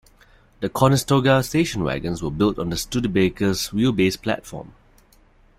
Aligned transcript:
The 0.61 0.69
Conestoga 0.69 1.43
station 1.43 1.83
wagons 1.83 2.23
were 2.23 2.31
built 2.31 2.57
on 2.57 2.71
the 2.71 2.75
Studebaker's 2.75 3.69
wheelbase 3.69 4.19
platform. 4.19 4.73